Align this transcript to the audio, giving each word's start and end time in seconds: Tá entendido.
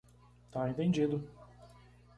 Tá 0.51 0.67
entendido. 0.67 1.21